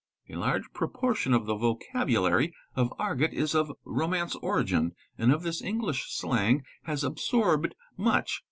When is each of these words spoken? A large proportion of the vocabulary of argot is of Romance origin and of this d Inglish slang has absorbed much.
A 0.31 0.35
large 0.35 0.63
proportion 0.73 1.31
of 1.31 1.45
the 1.45 1.53
vocabulary 1.55 2.51
of 2.75 2.91
argot 2.97 3.33
is 3.33 3.53
of 3.53 3.71
Romance 3.85 4.33
origin 4.41 4.93
and 5.15 5.31
of 5.31 5.43
this 5.43 5.59
d 5.59 5.67
Inglish 5.67 6.09
slang 6.09 6.63
has 6.85 7.03
absorbed 7.03 7.75
much. 7.97 8.39